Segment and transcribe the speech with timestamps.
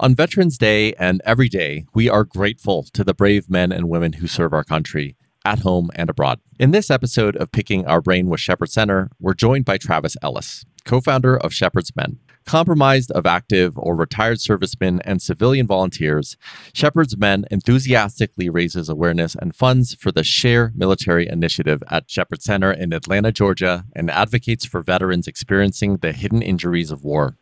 [0.00, 4.12] On Veterans Day and every day, we are grateful to the brave men and women
[4.12, 6.38] who serve our country at home and abroad.
[6.56, 10.64] In this episode of Picking Our Brain with Shepherd Center, we're joined by Travis Ellis,
[10.84, 12.20] co founder of Shepherd's Men.
[12.46, 16.36] Compromised of active or retired servicemen and civilian volunteers,
[16.72, 22.70] Shepherd's Men enthusiastically raises awareness and funds for the Share Military Initiative at Shepherd Center
[22.70, 27.36] in Atlanta, Georgia, and advocates for veterans experiencing the hidden injuries of war.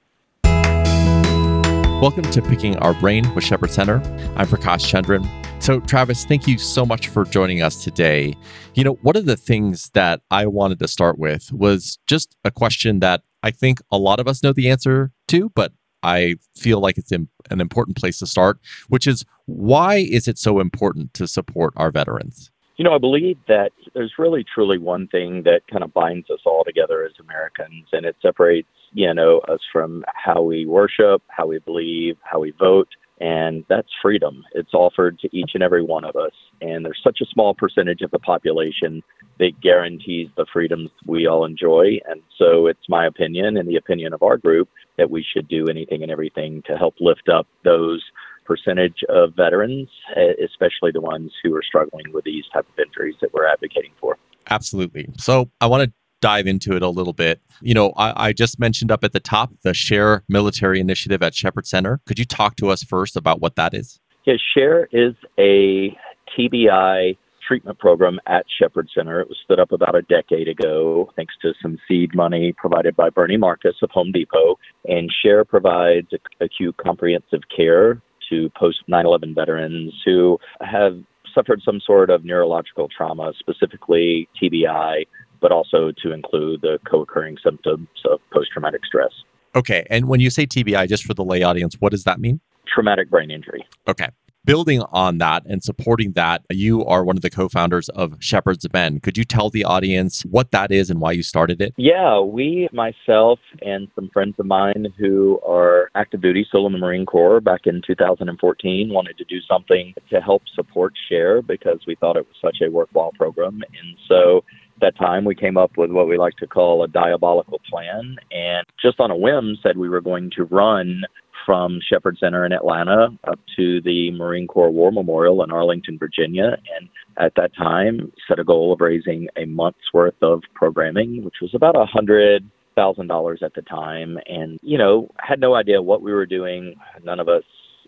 [2.03, 4.03] Welcome to Picking Our Brain with Shepherd Center.
[4.37, 5.27] I'm Prakash Chandran.
[5.63, 8.35] So, Travis, thank you so much for joining us today.
[8.75, 12.51] You know, one of the things that I wanted to start with was just a
[12.51, 16.81] question that I think a lot of us know the answer to, but I feel
[16.81, 21.27] like it's an important place to start, which is why is it so important to
[21.27, 22.51] support our veterans?
[22.77, 26.41] You know, I believe that there's really truly one thing that kind of binds us
[26.45, 31.47] all together as Americans, and it separates, you know, us from how we worship, how
[31.47, 34.45] we believe, how we vote, and that's freedom.
[34.53, 36.33] It's offered to each and every one of us.
[36.61, 39.03] And there's such a small percentage of the population
[39.39, 41.99] that guarantees the freedoms we all enjoy.
[42.07, 45.67] And so it's my opinion and the opinion of our group that we should do
[45.69, 48.03] anything and everything to help lift up those
[48.47, 53.17] percentage of veterans, eh, especially the ones who are struggling with these type of injuries
[53.21, 54.17] that we're advocating for.
[54.49, 55.09] Absolutely.
[55.19, 57.41] So I want to dive into it a little bit.
[57.61, 61.35] You know, I, I, just mentioned up at the top the Share Military Initiative at
[61.35, 62.01] Shepherd Center.
[62.07, 64.01] Could you talk to us first about what that is?
[64.25, 65.97] Yeah, Share is a
[66.37, 67.17] TBI
[67.47, 69.21] treatment program at Shepherd Center.
[69.21, 73.11] It was stood up about a decade ago thanks to some seed money provided by
[73.11, 74.59] Bernie Marcus of Home Depot.
[74.87, 76.09] And Share provides
[76.41, 80.99] acute comprehensive care to post 9 11 veterans who have
[81.35, 85.07] suffered some sort of neurological trauma, specifically TBI,
[85.41, 89.13] but also to include the co occurring symptoms of post traumatic stress.
[89.55, 89.87] Okay.
[89.91, 92.41] And when you say TBI, just for the lay audience, what does that mean?
[92.67, 93.65] Traumatic brain injury.
[93.89, 94.09] Okay.
[94.47, 98.65] Building on that and supporting that, you are one of the co founders of Shepherd's
[98.73, 99.01] Men.
[99.01, 101.75] Could you tell the audience what that is and why you started it?
[101.77, 106.79] Yeah, we, myself, and some friends of mine who are active duty, still in the
[106.79, 111.97] Marine Corps back in 2014, wanted to do something to help support Share because we
[111.97, 113.65] thought it was such a worthwhile program.
[113.83, 114.45] And so
[114.77, 118.17] at that time, we came up with what we like to call a diabolical plan
[118.31, 121.03] and just on a whim said we were going to run
[121.47, 126.59] from Shepherd Center in Atlanta up to the Marine Corps War Memorial in Arlington, Virginia.
[126.77, 131.37] And at that time, set a goal of raising a month's worth of programming, which
[131.41, 134.19] was about a hundred thousand dollars at the time.
[134.27, 136.75] And, you know, had no idea what we were doing.
[137.05, 137.45] None of us,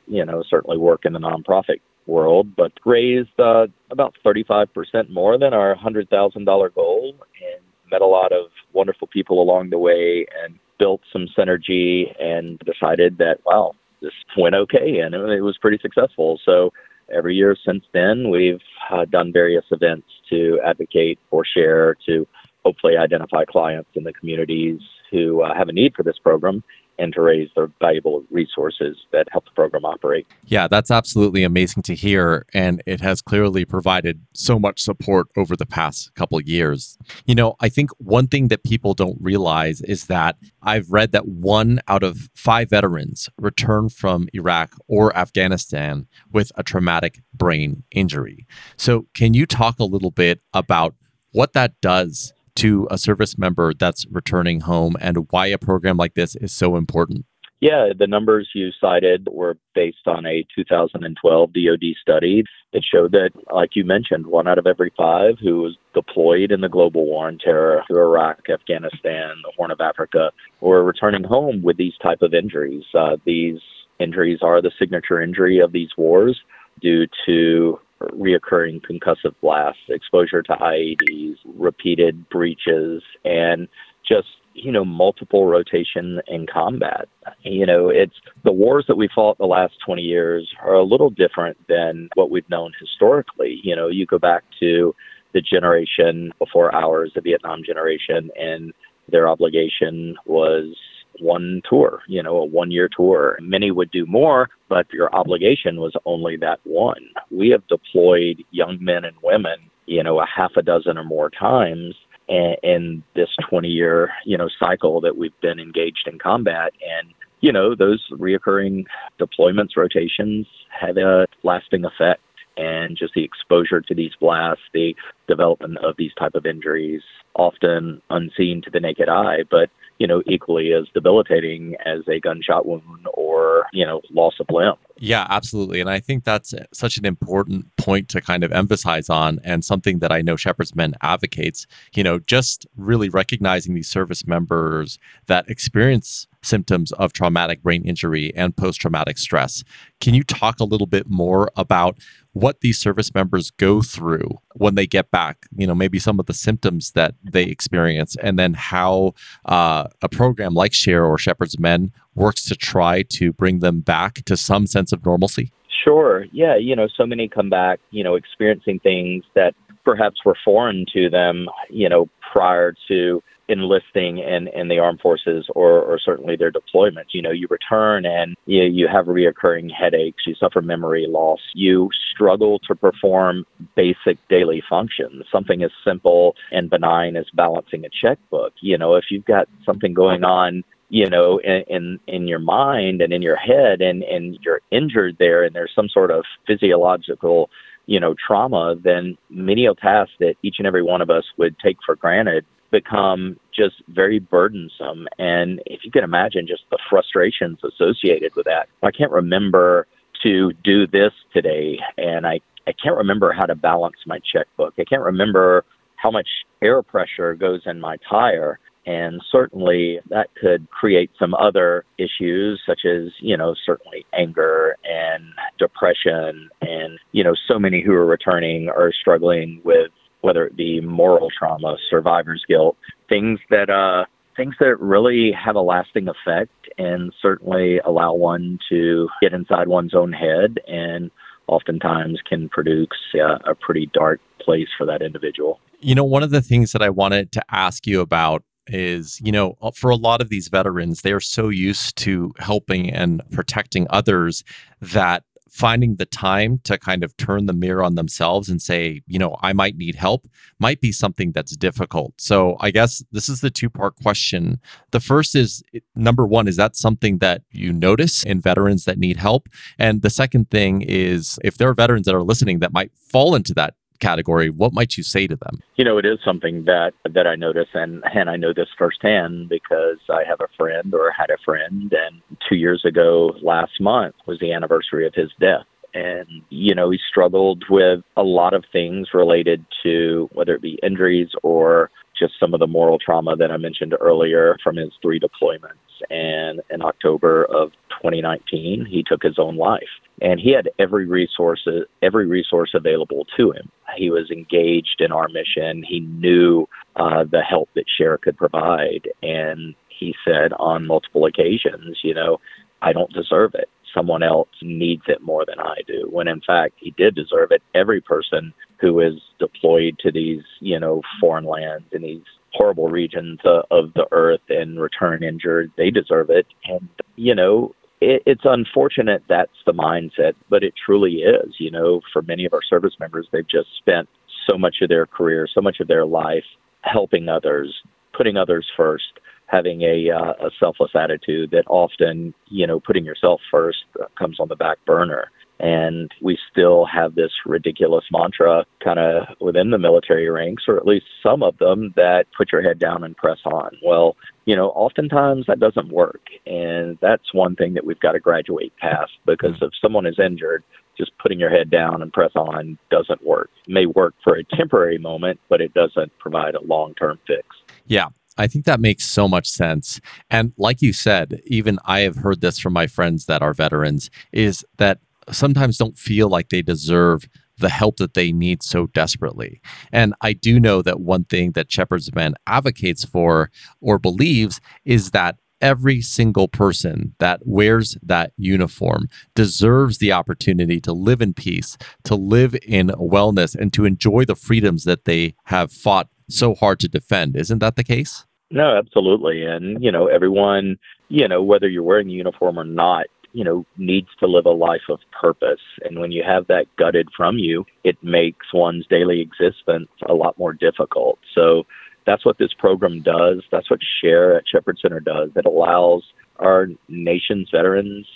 [0.06, 4.66] you know, certainly work in the nonprofit world, but raised uh, about 35%
[5.10, 10.26] more than our $100,000 goal and met a lot of wonderful people along the way
[10.42, 15.78] and built some synergy and decided that, wow, this went okay and it was pretty
[15.80, 16.40] successful.
[16.44, 16.72] So
[17.14, 22.26] every year since then, we've uh, done various events to advocate or share to
[22.64, 24.80] hopefully identify clients in the communities
[25.10, 26.62] who uh, have a need for this program
[26.98, 30.26] and to raise the valuable resources that help the program operate.
[30.44, 32.44] Yeah, that's absolutely amazing to hear.
[32.52, 36.98] And it has clearly provided so much support over the past couple years.
[37.26, 41.26] You know, I think one thing that people don't realize is that I've read that
[41.26, 48.46] one out of five veterans return from Iraq or Afghanistan with a traumatic brain injury.
[48.76, 50.94] So, can you talk a little bit about
[51.32, 56.14] what that does to a service member that's returning home and why a program like
[56.14, 57.24] this is so important?
[57.60, 63.30] Yeah, the numbers you cited were based on a 2012 DoD study that showed that,
[63.52, 67.26] like you mentioned, one out of every five who was deployed in the global war
[67.26, 70.30] on terror through Iraq, Afghanistan, the Horn of Africa,
[70.60, 72.84] were returning home with these type of injuries.
[72.94, 73.58] Uh, these
[73.98, 76.38] injuries are the signature injury of these wars
[76.80, 83.68] due to reoccurring concussive blasts, exposure to IEDs, repeated breaches, and
[84.06, 87.08] just you know multiple rotation in combat.
[87.42, 88.14] You know, it's
[88.44, 92.30] the wars that we fought the last 20 years are a little different than what
[92.30, 93.60] we've known historically.
[93.62, 94.94] You know, you go back to
[95.34, 98.72] the generation before ours, the Vietnam generation, and
[99.10, 100.74] their obligation was
[101.20, 103.38] one tour, you know, a one year tour.
[103.40, 107.08] Many would do more, but your obligation was only that one.
[107.30, 111.30] We have deployed young men and women, you know, a half a dozen or more
[111.30, 111.94] times
[112.28, 116.72] in this 20 year, you know, cycle that we've been engaged in combat.
[116.82, 118.84] And, you know, those reoccurring
[119.18, 122.20] deployments, rotations had a lasting effect
[122.58, 124.94] and just the exposure to these blasts, the
[125.28, 127.02] development of these type of injuries,
[127.34, 132.66] often unseen to the naked eye, but you know, equally as debilitating as a gunshot
[132.66, 134.74] wound or, you know, loss of limb.
[135.00, 135.80] Yeah, absolutely.
[135.80, 140.00] And I think that's such an important point to kind of emphasize on and something
[140.00, 145.48] that I know Shepherd's Men advocates, you know, just really recognizing these service members that
[145.48, 149.62] experience symptoms of traumatic brain injury and post traumatic stress.
[150.00, 151.98] Can you talk a little bit more about
[152.32, 155.46] what these service members go through when they get back?
[155.56, 159.14] You know, maybe some of the symptoms that they experience, and then how
[159.44, 164.24] uh, a program like Share or Shepherd's Men works to try to bring them back
[164.26, 165.50] to some sense of normalcy?
[165.84, 166.26] Sure.
[166.32, 166.56] Yeah.
[166.56, 169.54] You know, so many come back, you know, experiencing things that
[169.84, 175.46] perhaps were foreign to them, you know, prior to enlisting in, in the armed forces
[175.54, 177.08] or, or certainly their deployment.
[177.12, 181.88] You know, you return and you, you have reoccurring headaches, you suffer memory loss, you
[182.14, 188.52] struggle to perform basic daily functions, something as simple and benign as balancing a checkbook.
[188.60, 193.00] You know, if you've got something going on you know in, in in your mind
[193.00, 197.50] and in your head and and you're injured there and there's some sort of physiological
[197.86, 201.76] you know trauma then menial tasks that each and every one of us would take
[201.84, 205.06] for granted become just very burdensome.
[205.18, 209.86] And if you can imagine just the frustrations associated with that, I can't remember
[210.22, 214.74] to do this today, and I, I can't remember how to balance my checkbook.
[214.78, 215.64] I can't remember
[215.96, 216.28] how much
[216.60, 218.58] air pressure goes in my tire.
[218.86, 225.24] And certainly that could create some other issues, such as, you know, certainly anger and
[225.58, 226.48] depression.
[226.62, 229.90] And, you know, so many who are returning are struggling with
[230.20, 232.76] whether it be moral trauma, survivor's guilt,
[233.08, 234.04] things that uh,
[234.36, 239.94] things that really have a lasting effect and certainly allow one to get inside one's
[239.94, 241.10] own head and
[241.48, 245.60] oftentimes can produce uh, a pretty dark place for that individual.
[245.80, 249.32] You know, one of the things that I wanted to ask you about is, you
[249.32, 253.22] know, uh, for a lot of these veterans, they are so used to helping and
[253.30, 254.44] protecting others
[254.80, 259.18] that finding the time to kind of turn the mirror on themselves and say, you
[259.18, 262.14] know, I might need help might be something that's difficult.
[262.18, 264.60] So I guess this is the two part question.
[264.90, 265.62] The first is
[265.94, 269.48] number one, is that something that you notice in veterans that need help?
[269.78, 273.34] And the second thing is if there are veterans that are listening that might fall
[273.34, 275.60] into that category, what might you say to them?
[275.76, 279.48] You know, it is something that that I notice, and and I know this firsthand
[279.48, 284.14] because I have a friend or had a friend, and two years ago, last month
[284.26, 285.66] was the anniversary of his death.
[285.94, 290.78] And, you know, he struggled with a lot of things related to whether it be
[290.82, 295.20] injuries or just some of the moral trauma that I mentioned earlier from his three
[295.20, 295.72] deployments.
[296.10, 297.72] And in October of
[298.02, 299.88] 2019, he took his own life.
[300.20, 301.66] And he had every resource,
[302.02, 303.70] every resource available to him.
[303.96, 305.82] He was engaged in our mission.
[305.82, 309.08] He knew uh, the help that Share could provide.
[309.22, 312.38] And he said on multiple occasions, you know,
[312.82, 316.08] I don't deserve it someone else needs it more than I do.
[316.10, 317.62] When in fact, he did deserve it.
[317.74, 323.38] Every person who is deployed to these, you know, foreign lands and these horrible regions
[323.44, 326.46] uh, of the earth and return injured, they deserve it.
[326.64, 331.54] And, you know, it, it's unfortunate that's the mindset, but it truly is.
[331.58, 334.08] You know, for many of our service members, they've just spent
[334.48, 336.44] so much of their career, so much of their life
[336.82, 337.74] helping others,
[338.16, 343.40] putting others first having a, uh, a selfless attitude that often, you know, putting yourself
[343.50, 345.30] first uh, comes on the back burner.
[345.60, 350.86] And we still have this ridiculous mantra kind of within the military ranks, or at
[350.86, 353.70] least some of them, that put your head down and press on.
[353.84, 356.22] Well, you know, oftentimes that doesn't work.
[356.46, 359.64] And that's one thing that we've got to graduate past because hmm.
[359.64, 360.62] if someone is injured,
[360.96, 363.50] just putting your head down and press on doesn't work.
[363.66, 367.46] It may work for a temporary moment, but it doesn't provide a long term fix.
[367.86, 370.00] Yeah, I think that makes so much sense.
[370.30, 374.10] And like you said, even I have heard this from my friends that are veterans
[374.32, 379.60] is that sometimes don't feel like they deserve the help that they need so desperately.
[379.92, 385.10] And I do know that one thing that Shepherd's Men advocates for or believes is
[385.10, 391.76] that every single person that wears that uniform deserves the opportunity to live in peace,
[392.04, 396.78] to live in wellness, and to enjoy the freedoms that they have fought so hard
[396.78, 397.36] to defend.
[397.36, 398.24] Isn't that the case?
[398.50, 399.44] No, absolutely.
[399.44, 400.76] And, you know, everyone,
[401.08, 404.50] you know, whether you're wearing a uniform or not, you know, needs to live a
[404.50, 405.60] life of purpose.
[405.84, 410.38] And when you have that gutted from you, it makes one's daily existence a lot
[410.38, 411.18] more difficult.
[411.34, 411.64] So
[412.06, 413.42] that's what this program does.
[413.52, 415.30] That's what Share at Shepherd Center does.
[415.36, 416.04] It allows
[416.38, 418.06] our nation's veterans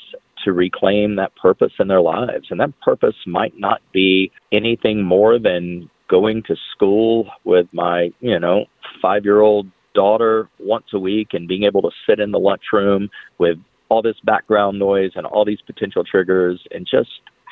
[0.44, 2.48] to reclaim that purpose in their lives.
[2.50, 8.38] And that purpose might not be anything more than going to school with my, you
[8.38, 8.66] know,
[9.00, 13.10] five year old daughter once a week and being able to sit in the lunchroom
[13.38, 13.58] with
[13.92, 17.10] all this background noise and all these potential triggers and just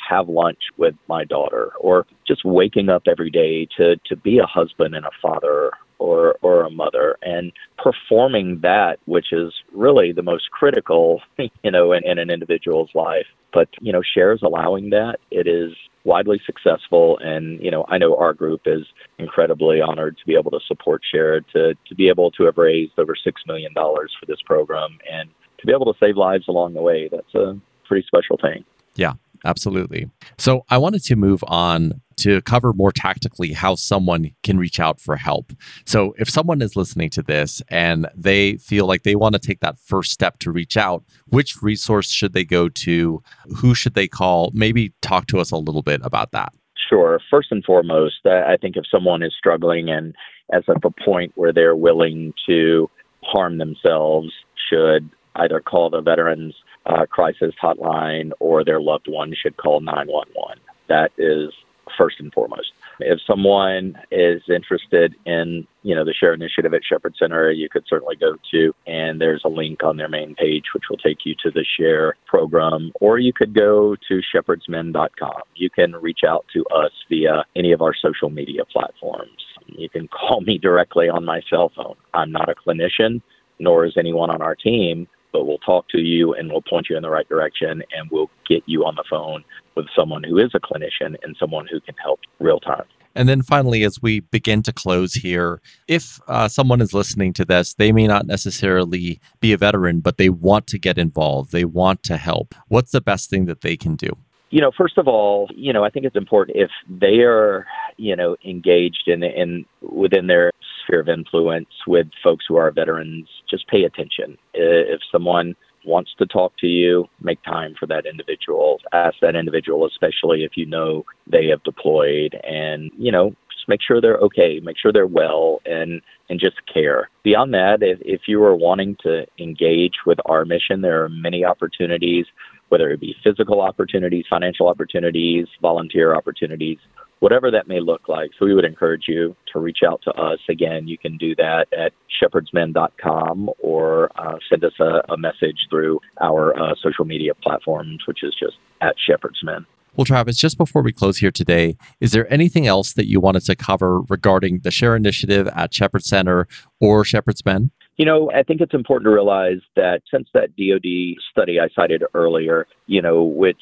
[0.09, 4.47] have lunch with my daughter or just waking up every day to to be a
[4.47, 10.23] husband and a father or or a mother and performing that which is really the
[10.23, 13.27] most critical you know in, in an individual's life.
[13.53, 15.19] But you know shares allowing that.
[15.31, 15.73] It is
[16.05, 18.87] widely successful and you know i know our group is
[19.19, 22.93] incredibly honored to be able to support share to to be able to have raised
[22.97, 25.29] over six million dollars for this program and
[25.61, 28.65] to be able to save lives along the way that's a pretty special thing
[28.95, 29.13] yeah
[29.45, 30.11] absolutely.
[30.39, 35.01] So I wanted to move on to cover more tactically how someone can reach out
[35.01, 35.53] for help.
[35.87, 39.61] So if someone is listening to this and they feel like they want to take
[39.61, 43.23] that first step to reach out, which resource should they go to?
[43.57, 44.51] Who should they call?
[44.53, 46.53] Maybe talk to us a little bit about that.
[46.89, 47.21] Sure.
[47.31, 50.15] First and foremost, I think if someone is struggling and
[50.53, 52.91] as at the point where they're willing to
[53.23, 54.33] harm themselves,
[54.69, 56.55] should either call the Veterans
[56.87, 60.59] uh, crisis hotline or their loved one should call 911.
[60.89, 61.53] That is
[61.97, 62.73] first and foremost.
[63.01, 67.85] If someone is interested in, you know, the Share Initiative at Shepherd Center, you could
[67.89, 71.35] certainly go to, and there's a link on their main page which will take you
[71.43, 75.43] to the Share program, or you could go to shepherdsmen.com.
[75.57, 79.45] You can reach out to us via any of our social media platforms.
[79.67, 81.97] You can call me directly on my cell phone.
[82.13, 83.23] I'm not a clinician,
[83.59, 86.97] nor is anyone on our team, but we'll talk to you and we'll point you
[86.97, 89.45] in the right direction and we'll get you on the phone
[89.77, 92.85] with someone who is a clinician and someone who can help real time.
[93.15, 97.45] And then finally, as we begin to close here, if uh, someone is listening to
[97.45, 101.65] this, they may not necessarily be a veteran, but they want to get involved, they
[101.65, 102.55] want to help.
[102.69, 104.11] What's the best thing that they can do?
[104.51, 108.17] You know, first of all, you know, I think it's important if they are, you
[108.17, 110.53] know, engaged in in within their
[110.91, 114.37] sphere of influence with folks who are veterans, just pay attention.
[114.55, 115.55] If someone
[115.85, 118.79] wants to talk to you, make time for that individual.
[118.93, 123.81] Ask that individual, especially if you know they have deployed, and you know, just make
[123.83, 127.09] sure they're okay, make sure they're well, and and just care.
[127.23, 131.45] Beyond that, if, if you are wanting to engage with our mission, there are many
[131.45, 132.27] opportunities,
[132.69, 136.79] whether it be physical opportunities, financial opportunities, volunteer opportunities
[137.21, 138.31] whatever that may look like.
[138.39, 140.39] So we would encourage you to reach out to us.
[140.49, 146.01] Again, you can do that at shepherdsmen.com or uh, send us a, a, message through
[146.21, 149.67] our uh, social media platforms, which is just at shepherdsmen.
[149.97, 153.45] Well, Travis, just before we close here today, is there anything else that you wanted
[153.47, 156.47] to cover regarding the Share Initiative at Shepherd Center
[156.81, 157.71] or Shepherd's Men?
[158.01, 162.03] You know, I think it's important to realize that since that DoD study I cited
[162.15, 163.61] earlier, you know, which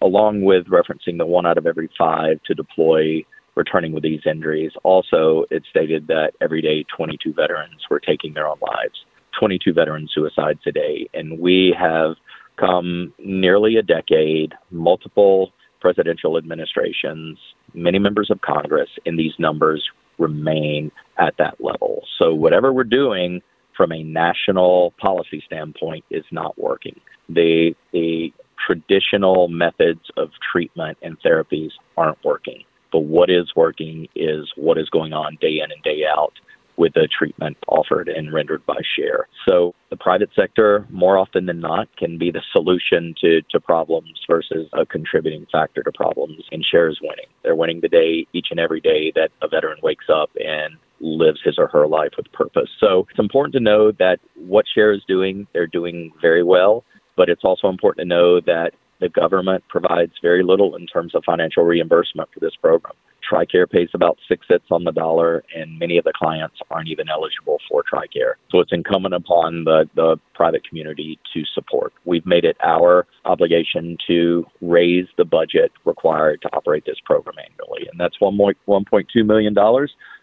[0.00, 3.24] along with referencing the one out of every five to deploy
[3.56, 8.46] returning with these injuries, also it stated that every day 22 veterans were taking their
[8.46, 8.94] own lives,
[9.40, 11.08] 22 veteran suicides a day.
[11.12, 12.14] And we have
[12.60, 17.40] come nearly a decade, multiple presidential administrations,
[17.74, 19.84] many members of Congress, and these numbers
[20.20, 22.04] remain at that level.
[22.20, 23.42] So whatever we're doing
[23.80, 27.00] from a national policy standpoint is not working.
[27.30, 28.30] The the
[28.66, 32.64] traditional methods of treatment and therapies aren't working.
[32.92, 36.34] But what is working is what is going on day in and day out
[36.76, 39.28] with the treatment offered and rendered by Share.
[39.48, 44.12] So the private sector, more often than not, can be the solution to, to problems
[44.28, 46.42] versus a contributing factor to problems.
[46.52, 47.26] And Share is winning.
[47.42, 51.40] They're winning the day each and every day that a veteran wakes up and lives
[51.44, 52.70] his or her life with purpose.
[52.78, 56.84] So it's important to know that what Share is doing, they're doing very well,
[57.16, 61.24] but it's also important to know that the government provides very little in terms of
[61.24, 62.94] financial reimbursement for this program.
[63.30, 67.08] TRICARE pays about six cents on the dollar, and many of the clients aren't even
[67.08, 68.34] eligible for TRICARE.
[68.50, 71.92] So it's incumbent upon the, the private community to support.
[72.04, 77.88] We've made it our obligation to raise the budget required to operate this program annually,
[77.90, 79.54] and that's $1.2 million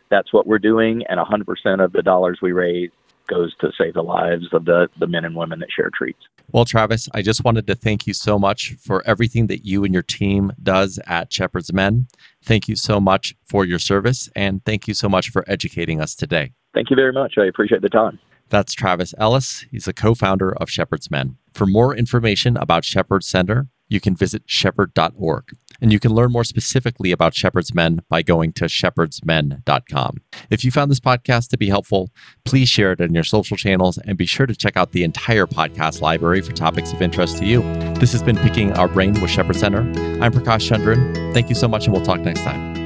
[0.10, 2.92] that's what we're doing, and 100% of the dollars we raise
[3.28, 6.20] goes to save the lives of the, the men and women that share treats.
[6.52, 9.94] Well, Travis, I just wanted to thank you so much for everything that you and
[9.94, 12.08] your team does at Shepherd's Men.
[12.42, 16.16] Thank you so much for your service, and thank you so much for educating us
[16.16, 16.54] today.
[16.74, 17.34] Thank you very much.
[17.38, 18.20] I appreciate the time.
[18.50, 19.66] That's Travis Ellis.
[19.72, 21.38] He's a co founder of Shepherd's Men.
[21.54, 25.56] For more information about Shepherd Center, you can visit shepherd.org.
[25.80, 30.18] And you can learn more specifically about Shepherd's Men by going to shepherdsmen.com.
[30.50, 32.10] If you found this podcast to be helpful,
[32.46, 35.46] please share it in your social channels and be sure to check out the entire
[35.46, 37.62] podcast library for topics of interest to you.
[37.96, 39.82] This has been Picking Our Brain with Shepherd Center.
[40.22, 41.34] I'm Prakash Chandran.
[41.34, 42.77] Thank you so much, and we'll talk next time.